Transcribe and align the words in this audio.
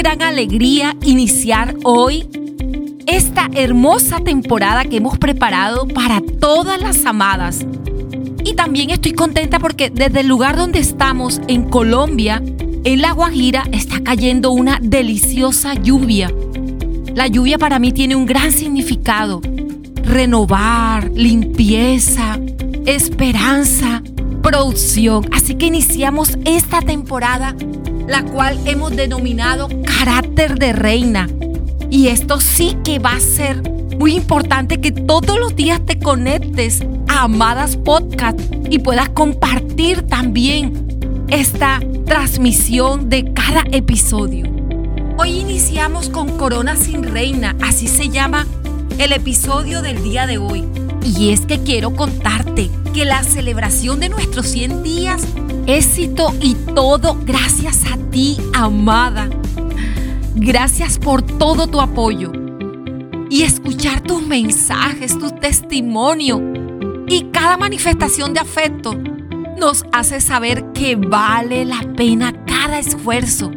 gran 0.00 0.22
alegría 0.22 0.96
iniciar 1.02 1.76
hoy 1.84 2.26
esta 3.06 3.50
hermosa 3.52 4.20
temporada 4.20 4.86
que 4.86 4.96
hemos 4.96 5.18
preparado 5.18 5.86
para 5.86 6.22
todas 6.40 6.80
las 6.80 7.04
amadas. 7.04 7.66
Y 8.42 8.54
también 8.54 8.88
estoy 8.88 9.12
contenta 9.12 9.58
porque 9.58 9.90
desde 9.90 10.20
el 10.20 10.26
lugar 10.26 10.56
donde 10.56 10.78
estamos, 10.78 11.42
en 11.48 11.64
Colombia, 11.68 12.42
en 12.84 13.02
La 13.02 13.12
Guajira, 13.12 13.64
está 13.72 14.02
cayendo 14.02 14.52
una 14.52 14.78
deliciosa 14.80 15.74
lluvia. 15.74 16.32
La 17.14 17.26
lluvia 17.26 17.58
para 17.58 17.78
mí 17.78 17.92
tiene 17.92 18.16
un 18.16 18.24
gran 18.24 18.52
significado. 18.52 19.42
Renovar, 20.02 21.10
limpieza, 21.10 22.40
esperanza, 22.86 24.02
producción. 24.42 25.28
Así 25.30 25.56
que 25.56 25.66
iniciamos 25.66 26.38
esta 26.46 26.80
temporada, 26.80 27.54
la 28.06 28.24
cual 28.24 28.58
hemos 28.66 28.94
denominado 28.96 29.68
carácter 29.84 30.58
de 30.58 30.72
reina. 30.72 31.28
Y 31.90 32.08
esto 32.08 32.40
sí 32.40 32.76
que 32.84 32.98
va 32.98 33.12
a 33.12 33.20
ser 33.20 33.62
muy 33.98 34.14
importante 34.14 34.80
que 34.80 34.92
todos 34.92 35.38
los 35.38 35.54
días 35.56 35.84
te 35.84 35.98
conectes 35.98 36.80
a 37.08 37.24
Amadas 37.24 37.76
Podcast 37.76 38.40
y 38.70 38.78
puedas 38.78 39.10
compartir 39.10 40.02
también 40.02 41.26
esta 41.28 41.80
transmisión 42.06 43.08
de 43.08 43.32
cada 43.32 43.62
episodio. 43.72 44.46
Hoy 45.18 45.40
iniciamos 45.40 46.08
con 46.08 46.38
Corona 46.38 46.76
sin 46.76 47.02
Reina, 47.02 47.54
así 47.60 47.88
se 47.88 48.08
llama 48.08 48.46
el 48.98 49.12
episodio 49.12 49.82
del 49.82 50.02
día 50.02 50.26
de 50.26 50.38
hoy. 50.38 50.64
Y 51.04 51.30
es 51.30 51.42
que 51.42 51.60
quiero 51.60 51.94
contarte 51.94 52.70
que 52.94 53.04
la 53.04 53.22
celebración 53.22 54.00
de 54.00 54.08
nuestros 54.08 54.46
100 54.46 54.82
días, 54.82 55.22
éxito 55.70 56.34
y 56.40 56.54
todo 56.54 57.16
gracias 57.24 57.84
a 57.90 57.96
ti, 58.10 58.36
amada. 58.52 59.28
Gracias 60.34 60.98
por 60.98 61.22
todo 61.22 61.66
tu 61.66 61.80
apoyo 61.80 62.32
y 63.28 63.42
escuchar 63.42 64.00
tus 64.00 64.26
mensajes, 64.26 65.18
tu 65.18 65.30
testimonio 65.30 66.40
y 67.06 67.24
cada 67.32 67.56
manifestación 67.56 68.34
de 68.34 68.40
afecto 68.40 68.96
nos 69.58 69.84
hace 69.92 70.20
saber 70.20 70.72
que 70.72 70.96
vale 70.96 71.64
la 71.64 71.80
pena 71.96 72.32
cada 72.46 72.78
esfuerzo 72.78 73.52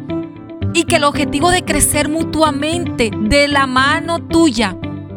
y 0.72 0.84
que 0.84 0.96
el 0.96 1.04
objetivo 1.04 1.50
de 1.50 1.64
crecer 1.64 2.08
mutuamente 2.08 3.10
de 3.22 3.48
la 3.48 3.66
mano 3.66 4.20
tuya 4.20 4.76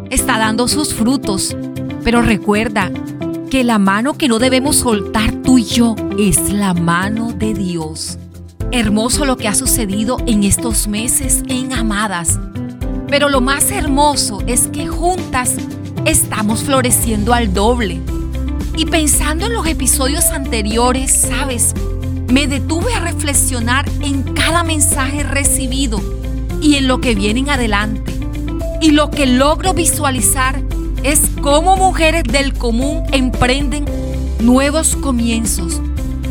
está 0.09 0.37
dando 0.37 0.67
sus 0.67 0.93
frutos. 0.93 1.55
Pero 2.03 2.21
recuerda 2.21 2.91
que 3.49 3.63
la 3.63 3.79
mano 3.79 4.17
que 4.17 4.27
no 4.27 4.39
debemos 4.39 4.77
soltar 4.77 5.31
tú 5.43 5.57
y 5.57 5.63
yo 5.63 5.95
es 6.19 6.51
la 6.51 6.73
mano 6.73 7.31
de 7.31 7.53
Dios. 7.53 8.17
Hermoso 8.71 9.25
lo 9.25 9.37
que 9.37 9.47
ha 9.47 9.55
sucedido 9.55 10.17
en 10.25 10.43
estos 10.43 10.87
meses 10.87 11.43
en 11.47 11.71
Amadas. 11.71 12.39
Pero 13.07 13.29
lo 13.29 13.39
más 13.39 13.71
hermoso 13.71 14.43
es 14.47 14.67
que 14.67 14.87
juntas 14.87 15.55
estamos 16.05 16.63
floreciendo 16.63 17.33
al 17.33 17.53
doble. 17.53 18.01
Y 18.75 18.85
pensando 18.85 19.45
en 19.45 19.53
los 19.53 19.65
episodios 19.65 20.25
anteriores, 20.25 21.11
sabes, 21.11 21.73
me 22.31 22.47
detuve 22.47 22.93
a 22.93 22.99
reflexionar 22.99 23.89
en 24.01 24.23
cada 24.33 24.63
mensaje 24.63 25.23
recibido 25.23 26.01
y 26.61 26.75
en 26.75 26.87
lo 26.87 26.99
que 26.99 27.15
viene 27.15 27.39
en 27.39 27.49
adelante. 27.49 28.13
Y 28.81 28.91
lo 28.91 29.09
que 29.09 29.25
logro 29.25 29.73
visualizar 29.73 30.61
es 31.03 31.21
cómo 31.41 31.75
mujeres 31.75 32.23
del 32.23 32.53
común 32.53 33.03
emprenden 33.11 33.85
nuevos 34.39 34.95
comienzos, 34.95 35.81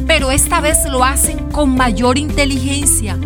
pero 0.07 0.31
esta 0.31 0.61
vez 0.61 0.79
lo 0.91 1.05
hacen 1.05 1.39
con 1.51 1.77
mayor 1.77 2.19
inteligencia, 2.19 3.19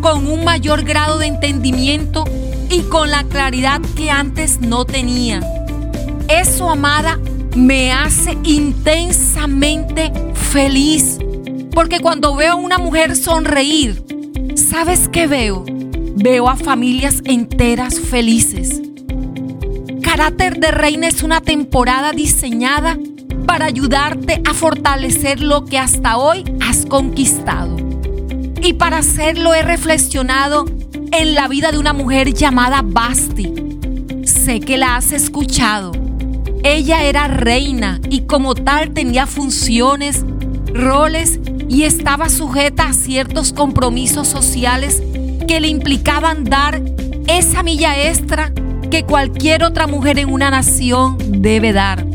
con 0.00 0.26
un 0.26 0.44
mayor 0.44 0.84
grado 0.84 1.18
de 1.18 1.26
entendimiento 1.26 2.24
y 2.70 2.82
con 2.82 3.10
la 3.10 3.24
claridad 3.24 3.80
que 3.96 4.10
antes 4.10 4.60
no 4.60 4.84
tenía. 4.84 5.40
Eso, 6.28 6.70
amada, 6.70 7.18
me 7.54 7.92
hace 7.92 8.36
intensamente 8.44 10.12
feliz, 10.34 11.18
porque 11.72 12.00
cuando 12.00 12.34
veo 12.34 12.52
a 12.52 12.56
una 12.56 12.78
mujer 12.78 13.16
sonreír, 13.16 14.02
¿sabes 14.54 15.08
qué 15.08 15.26
veo? 15.26 15.64
Veo 16.16 16.48
a 16.48 16.56
familias 16.56 17.20
enteras 17.24 18.00
felices. 18.00 18.80
Carácter 20.16 20.60
de 20.60 20.70
Reina 20.70 21.08
es 21.08 21.24
una 21.24 21.40
temporada 21.40 22.12
diseñada 22.12 22.96
para 23.48 23.64
ayudarte 23.64 24.40
a 24.48 24.54
fortalecer 24.54 25.40
lo 25.40 25.64
que 25.64 25.76
hasta 25.76 26.18
hoy 26.18 26.44
has 26.60 26.86
conquistado. 26.86 27.76
Y 28.62 28.74
para 28.74 28.98
hacerlo 28.98 29.54
he 29.54 29.62
reflexionado 29.62 30.66
en 31.10 31.34
la 31.34 31.48
vida 31.48 31.72
de 31.72 31.78
una 31.78 31.92
mujer 31.92 32.32
llamada 32.32 32.82
Basti. 32.84 33.52
Sé 34.22 34.60
que 34.60 34.78
la 34.78 34.94
has 34.94 35.10
escuchado. 35.10 35.90
Ella 36.62 37.02
era 37.02 37.26
reina 37.26 38.00
y 38.08 38.20
como 38.20 38.54
tal 38.54 38.92
tenía 38.92 39.26
funciones, 39.26 40.24
roles 40.72 41.40
y 41.68 41.82
estaba 41.82 42.28
sujeta 42.28 42.86
a 42.86 42.92
ciertos 42.92 43.52
compromisos 43.52 44.28
sociales 44.28 45.02
que 45.48 45.58
le 45.58 45.66
implicaban 45.66 46.44
dar 46.44 46.80
esa 47.26 47.64
milla 47.64 48.00
extra 48.08 48.52
que 48.94 49.02
cualquier 49.02 49.64
otra 49.64 49.88
mujer 49.88 50.20
en 50.20 50.32
una 50.32 50.52
nación 50.52 51.18
debe 51.18 51.72
dar. 51.72 52.06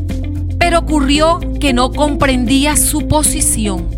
Pero 0.57 0.79
ocurrió 0.79 1.41
que 1.59 1.73
no 1.73 1.91
comprendía 1.91 2.77
su 2.77 3.09
posición. 3.09 3.89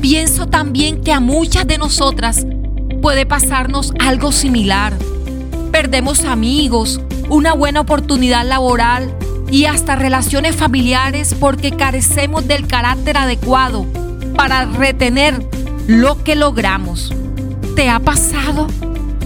Pienso 0.00 0.46
también 0.46 1.02
que 1.02 1.12
a 1.12 1.18
muchas 1.18 1.66
de 1.66 1.78
nosotras 1.78 2.46
puede 3.00 3.26
pasarnos 3.26 3.92
algo 3.98 4.30
similar. 4.30 4.94
Perdemos 5.72 6.24
amigos, 6.24 7.00
una 7.28 7.54
buena 7.54 7.80
oportunidad 7.80 8.46
laboral 8.46 9.12
y 9.50 9.64
hasta 9.64 9.96
relaciones 9.96 10.54
familiares 10.54 11.34
porque 11.34 11.72
carecemos 11.72 12.46
del 12.46 12.68
carácter 12.68 13.16
adecuado 13.16 13.84
para 14.36 14.66
retener 14.66 15.44
lo 15.88 16.22
que 16.22 16.36
logramos. 16.36 17.12
¿Te 17.74 17.90
ha 17.90 17.98
pasado? 17.98 18.68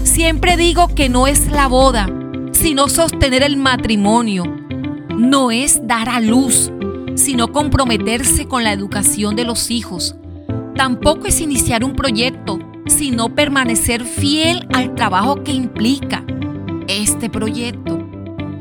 Siempre 0.03 0.57
digo 0.57 0.87
que 0.95 1.09
no 1.09 1.27
es 1.27 1.51
la 1.51 1.67
boda, 1.67 2.09
sino 2.57 2.89
sostener 2.89 3.43
el 3.43 3.55
matrimonio. 3.55 4.43
No 5.15 5.51
es 5.51 5.85
dar 5.85 6.09
a 6.09 6.19
luz, 6.19 6.71
sino 7.15 7.51
comprometerse 7.51 8.47
con 8.47 8.63
la 8.63 8.73
educación 8.73 9.35
de 9.35 9.45
los 9.45 9.69
hijos. 9.69 10.15
Tampoco 10.75 11.27
es 11.27 11.39
iniciar 11.39 11.83
un 11.83 11.93
proyecto, 11.93 12.57
sino 12.87 13.33
permanecer 13.35 14.03
fiel 14.03 14.67
al 14.73 14.95
trabajo 14.95 15.43
que 15.43 15.51
implica 15.51 16.23
este 16.87 17.29
proyecto. 17.29 17.99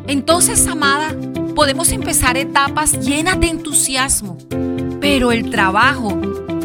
Entonces, 0.06 0.66
amada, 0.66 1.14
podemos 1.54 1.90
empezar 1.90 2.36
etapas 2.36 3.00
llenas 3.00 3.40
de 3.40 3.48
entusiasmo, 3.48 4.36
pero 5.00 5.32
el 5.32 5.50
trabajo 5.50 6.20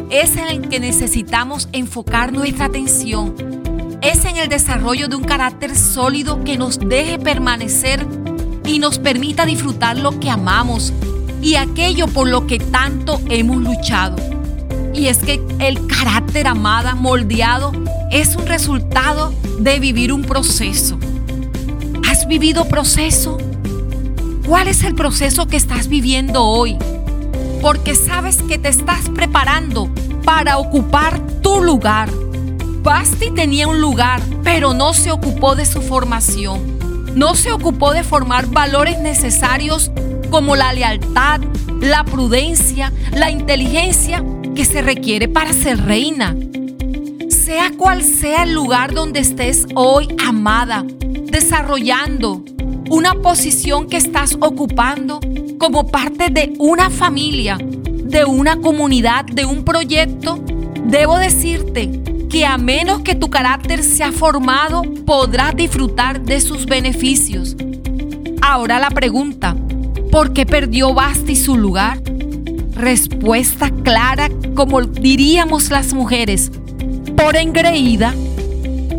es 0.09 0.35
en 0.35 0.47
el 0.47 0.67
que 0.67 0.81
necesitamos 0.81 1.69
enfocar 1.71 2.33
nuestra 2.33 2.65
atención. 2.65 3.50
Es 4.01 4.25
en 4.25 4.37
el 4.37 4.49
desarrollo 4.49 5.07
de 5.07 5.15
un 5.15 5.23
carácter 5.23 5.75
sólido 5.75 6.43
que 6.43 6.57
nos 6.57 6.79
deje 6.79 7.19
permanecer 7.19 8.03
y 8.65 8.79
nos 8.79 8.97
permita 8.97 9.45
disfrutar 9.45 9.95
lo 9.95 10.19
que 10.19 10.31
amamos 10.31 10.91
y 11.39 11.53
aquello 11.53 12.07
por 12.07 12.27
lo 12.27 12.47
que 12.47 12.57
tanto 12.57 13.21
hemos 13.29 13.57
luchado. 13.57 14.15
Y 14.95 15.05
es 15.05 15.19
que 15.19 15.39
el 15.59 15.85
carácter 15.85 16.47
amada, 16.47 16.95
moldeado, 16.95 17.73
es 18.09 18.35
un 18.35 18.47
resultado 18.47 19.35
de 19.59 19.79
vivir 19.79 20.11
un 20.11 20.23
proceso. 20.23 20.97
¿Has 22.09 22.27
vivido 22.27 22.65
proceso? 22.65 23.37
¿Cuál 24.47 24.67
es 24.67 24.83
el 24.83 24.95
proceso 24.95 25.45
que 25.45 25.57
estás 25.57 25.87
viviendo 25.87 26.43
hoy? 26.43 26.75
Porque 27.61 27.93
sabes 27.93 28.41
que 28.41 28.57
te 28.57 28.69
estás 28.69 29.09
preparando 29.09 29.91
para 30.25 30.57
ocupar 30.57 31.19
tu 31.43 31.61
lugar. 31.61 32.09
Basti 32.83 33.29
tenía 33.29 33.67
un 33.67 33.79
lugar, 33.79 34.21
pero 34.43 34.73
no 34.73 34.95
se 34.95 35.11
ocupó 35.11 35.53
de 35.53 35.67
su 35.67 35.81
formación. 35.83 36.79
No 37.13 37.35
se 37.35 37.51
ocupó 37.51 37.93
de 37.93 38.03
formar 38.03 38.47
valores 38.47 38.99
necesarios 38.99 39.91
como 40.31 40.55
la 40.55 40.73
lealtad, 40.73 41.41
la 41.79 42.03
prudencia, 42.03 42.91
la 43.11 43.29
inteligencia 43.29 44.23
que 44.55 44.65
se 44.65 44.81
requiere 44.81 45.27
para 45.27 45.53
ser 45.53 45.85
reina. 45.85 46.35
Sea 47.29 47.71
cual 47.77 48.03
sea 48.03 48.43
el 48.43 48.53
lugar 48.53 48.95
donde 48.95 49.19
estés 49.19 49.67
hoy, 49.75 50.07
amada, 50.25 50.83
desarrollando 50.83 52.43
una 52.89 53.13
posición 53.13 53.87
que 53.87 53.97
estás 53.97 54.37
ocupando 54.41 55.19
como 55.59 55.85
parte 55.87 56.29
de 56.31 56.53
una 56.57 56.89
familia, 56.89 57.59
de 57.59 58.25
una 58.25 58.57
comunidad, 58.57 59.25
de 59.25 59.45
un 59.45 59.63
proyecto, 59.63 60.39
debo 60.85 61.19
decirte 61.19 62.00
que 62.31 62.45
a 62.45 62.57
menos 62.57 63.01
que 63.01 63.13
tu 63.13 63.29
carácter 63.29 63.83
sea 63.83 64.13
formado, 64.13 64.83
podrás 65.05 65.53
disfrutar 65.53 66.21
de 66.21 66.39
sus 66.39 66.65
beneficios. 66.65 67.57
Ahora 68.41 68.79
la 68.79 68.89
pregunta, 68.89 69.53
¿por 70.11 70.31
qué 70.31 70.45
perdió 70.45 70.93
Basti 70.93 71.35
su 71.35 71.57
lugar? 71.57 72.01
Respuesta 72.73 73.69
clara, 73.69 74.29
como 74.55 74.81
diríamos 74.81 75.69
las 75.71 75.93
mujeres, 75.93 76.51
por 77.17 77.35
engreída. 77.35 78.15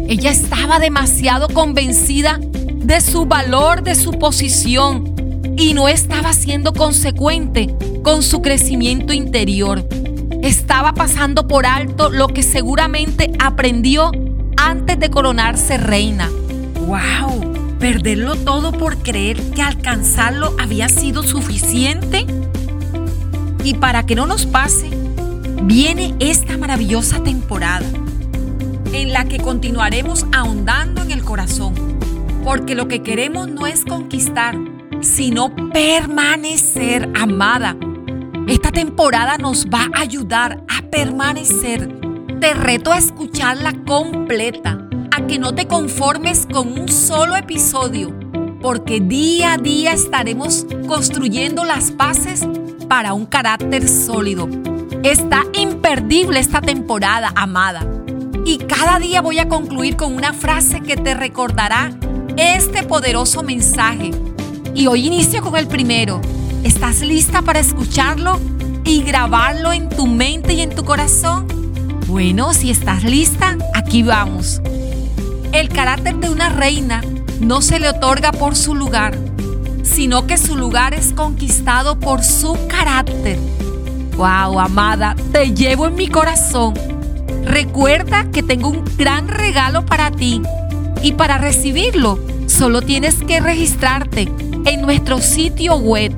Ella 0.09 0.31
estaba 0.31 0.79
demasiado 0.79 1.49
convencida 1.49 2.39
de 2.39 3.01
su 3.01 3.25
valor, 3.25 3.83
de 3.83 3.95
su 3.95 4.13
posición 4.13 5.55
y 5.57 5.73
no 5.73 5.89
estaba 5.89 6.35
siendo 6.35 6.75
consecuente 6.75 7.75
con 8.03 8.23
su 8.23 8.43
crecimiento 8.43 9.15
interior. 9.15 9.89
Estaba 10.43 10.93
pasando 10.93 11.47
por 11.47 11.67
alto 11.67 12.11
lo 12.11 12.27
que 12.27 12.43
seguramente 12.43 13.33
aprendió 13.39 14.11
antes 14.57 14.99
de 14.99 15.09
coronarse 15.09 15.79
reina. 15.79 16.29
¡Wow! 16.85 17.79
¿Perderlo 17.79 18.35
todo 18.35 18.73
por 18.73 18.99
creer 18.99 19.41
que 19.53 19.63
alcanzarlo 19.63 20.57
había 20.59 20.89
sido 20.89 21.23
suficiente? 21.23 22.27
Y 23.63 23.75
para 23.75 24.05
que 24.05 24.17
no 24.17 24.27
nos 24.27 24.47
pase, 24.47 24.91
viene 25.63 26.17
esta 26.19 26.59
maravillosa 26.59 27.23
temporada 27.23 27.87
en 28.93 29.13
la 29.13 29.27
que 29.27 29.39
continuaremos 29.39 30.27
ahondando 30.33 31.03
en 31.03 31.13
el 31.13 31.23
corazón, 31.23 31.75
porque 32.43 32.75
lo 32.75 32.89
que 32.89 33.05
queremos 33.05 33.49
no 33.49 33.69
es 33.69 33.85
conquistar, 33.85 34.57
sino 35.03 35.55
permanecer 35.73 37.09
amada. 37.15 37.77
Esta 38.49 38.73
temporada 38.73 39.39
nos 39.39 39.67
va 39.67 39.89
a 39.95 40.01
ayudar 40.01 40.65
a 40.69 40.83
permanecer. 40.91 41.89
Te 42.41 42.55
reto 42.55 42.93
a 42.93 42.99
escucharla 42.99 43.73
completa, 43.87 44.89
a 45.13 45.27
que 45.27 45.39
no 45.39 45.55
te 45.55 45.69
conformes 45.69 46.47
con 46.53 46.73
un 46.73 46.89
solo 46.89 47.37
episodio, 47.37 48.13
porque 48.61 49.01
día 49.01 49.55
a 49.55 49.59
día 49.59 49.93
estaremos 49.93 50.67
construyendo 50.89 51.65
las 51.65 51.97
bases 51.97 52.47
para 52.89 53.13
un 53.15 53.27
carácter 53.27 53.89
sólido. 53.89 54.49
Está 55.05 55.45
imperdible 55.55 56.41
esta 56.41 56.61
temporada, 56.61 57.33
amada. 57.37 57.87
Y 58.45 58.59
cada 58.59 58.99
día 58.99 59.23
voy 59.23 59.39
a 59.39 59.49
concluir 59.49 59.97
con 59.97 60.15
una 60.15 60.33
frase 60.33 60.81
que 60.81 60.97
te 60.97 61.15
recordará 61.15 61.93
este 62.37 62.83
poderoso 62.83 63.45
mensaje. 63.45 64.11
Y 64.75 64.89
hoy 64.89 65.07
inicio 65.07 65.43
con 65.43 65.57
el 65.57 65.69
primero. 65.69 66.21
¿Estás 66.65 67.01
lista 67.01 67.43
para 67.43 67.61
escucharlo 67.61 68.41
y 68.85 69.03
grabarlo 69.03 69.73
en 69.73 69.89
tu 69.89 70.07
mente 70.07 70.55
y 70.55 70.61
en 70.61 70.71
tu 70.71 70.85
corazón? 70.85 71.47
Bueno, 72.07 72.53
si 72.55 72.71
estás 72.71 73.05
lista, 73.05 73.57
aquí 73.75 74.03
vamos. 74.03 74.61
El 75.53 75.69
carácter 75.69 76.17
de 76.17 76.31
una 76.31 76.49
reina 76.49 77.03
no 77.41 77.63
se 77.63 77.79
le 77.79 77.89
otorga 77.89 78.33
por 78.33 78.57
su 78.57 78.75
lugar, 78.75 79.19
sino 79.83 80.27
que 80.27 80.39
su 80.39 80.57
lugar 80.57 80.95
es 80.95 81.13
conquistado 81.13 81.99
por 81.99 82.23
su 82.23 82.57
carácter. 82.69 83.39
Wow, 84.17 84.61
amada, 84.61 85.17
te 85.33 85.53
llevo 85.53 85.87
en 85.87 85.95
mi 85.95 86.09
corazón 86.09 86.75
Recuerda 87.45 88.31
que 88.31 88.43
tengo 88.43 88.69
un 88.69 88.85
gran 88.97 89.29
regalo 89.29 89.85
para 89.85 90.11
ti 90.11 90.41
y 91.03 91.13
para 91.13 91.39
recibirlo 91.39 92.19
solo 92.47 92.83
tienes 92.83 93.17
que 93.17 93.41
registrarte 93.41 94.29
en 94.65 94.83
nuestro 94.83 95.19
sitio 95.19 95.77
web 95.77 96.15